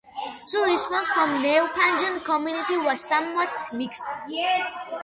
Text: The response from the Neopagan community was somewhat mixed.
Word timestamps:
The 0.51 0.59
response 0.61 1.09
from 1.11 1.43
the 1.43 1.47
Neopagan 1.47 2.25
community 2.25 2.75
was 2.75 2.99
somewhat 3.01 3.51
mixed. 3.71 4.03